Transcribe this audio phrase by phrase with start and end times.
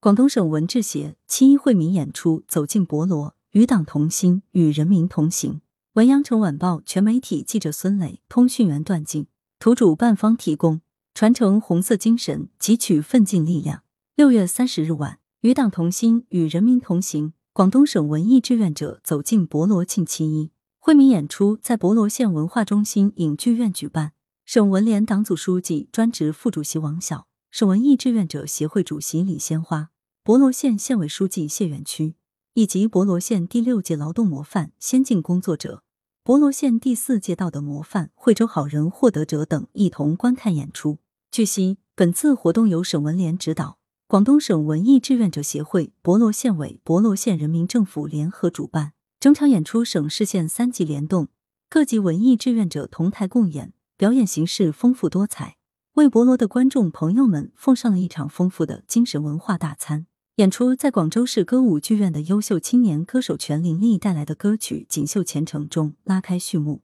[0.00, 5.60] 广东省文智协七一惠民演出走进博罗，与党同心，与人民同行。
[5.94, 9.26] 文阳城晚报全媒体记者孙磊，通讯员段静，
[9.58, 10.80] 图主办方提供。
[11.14, 13.82] 传承红色精神，汲取奋进力量。
[14.14, 17.32] 六月三十日晚，与党同心，与人民同行。
[17.52, 24.12] 广东省文艺志愿者走进博罗庆七一惠民演出在博罗县文化中心影剧院举办。
[24.44, 27.26] 省文联党组书记、专职副主席王晓，
[27.58, 29.90] 省文艺志愿者协会主席李鲜花，
[30.22, 32.14] 博罗县县委书记谢远区，
[32.54, 35.82] 以及博罗县第六届劳动模范先进工作者。
[36.22, 40.98] 博罗县第四届道德模范惠州好人获得者等一同观看演出。
[41.32, 48.92] 据悉，本次活动由省文联指导，广东省文艺志愿者协会、博罗县委、博罗县人民政府联合主办。
[49.18, 51.26] 整场演出省市县三级联动，
[51.68, 55.56] 各级文艺志愿者同台共演，表演形式丰富多彩，
[55.98, 60.06] 为博罗的观众朋友们奉上了一场丰富的精神文化大餐。
[60.36, 66.82] 演出在广州市歌舞剧院的优秀青年歌手全林丽带来的歌曲《锦绣前程》中拉开序幕。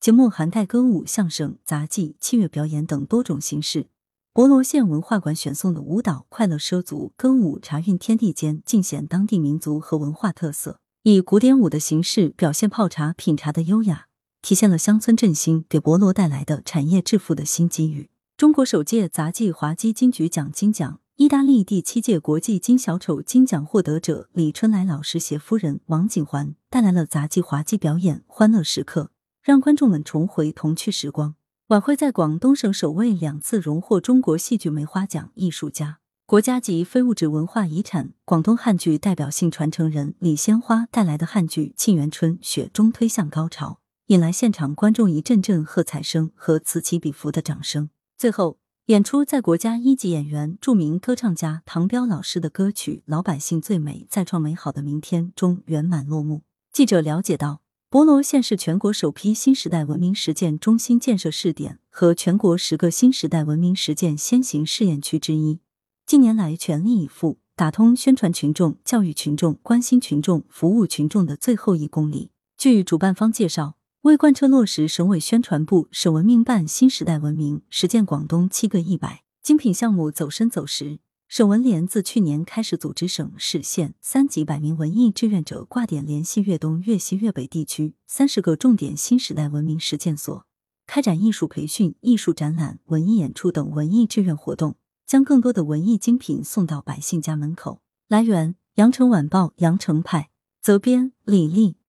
[0.00, 3.88] 节目涵盖歌舞、相声、杂技、器乐表演等多种形式。
[4.32, 14.06] 博罗县文化馆选送的舞蹈《快乐畲族》歌舞，茶韵天地间，尽显当地民族和文化特色，以古典舞的形式表现泡茶品茶的优雅，
[14.40, 18.08] 体现了乡村振兴给博罗带来的产业致富的新机遇。
[18.40, 20.98] 中国首届杂技滑稽金曲奖金奖。
[21.16, 29.10] 意大利第七届国际金小丑金奖获得者李春来老师携夫人王景环带来了杂技滑稽表演，欢乐时刻
[29.42, 31.34] 让观众们重回童趣时光。
[31.66, 47.90] 晚会在广东省首位两次荣获中国戏剧梅花奖艺术家、国家级非物质文化遗产广东汉剧代表性传承人李鲜花带来的汉剧《沁园春·雪》中推向高潮，引来现场观众一阵阵喝彩声和此起彼伏的掌声。
[48.20, 48.58] 最后。
[48.86, 56.42] 演出在国家一级演员、著名歌唱家唐彪老师的歌曲《老百姓最美，再创美好的明天》中圆满落幕。
[56.70, 65.60] 记者了解到，博罗县是全国首批新时代文明实践中心建设试点和全国十个新时代文明实践先行试验区之一。
[66.04, 72.32] 近年来，全力以赴打通宣传群众、教育群众、关心群众、服务群众的最后一公里。
[72.58, 73.79] 据主办方介绍。
[74.02, 90.46] 为贯彻落实省委宣传部、省文明办新时代文明实践广东七个一百精品项目走深走实，省文联自去年开始组织省市县三级百名文艺志愿者挂点联系粤东、粤西、粤北地区三十个重点新时代文明实践所，
[90.86, 97.82] 开展艺术培训、艺术展览、文艺演出等文艺志愿活动，将更多的文艺精品送到百姓家门口。
[98.08, 100.30] 来源：羊城晚报羊城派，
[100.62, 101.76] 责编：李丽。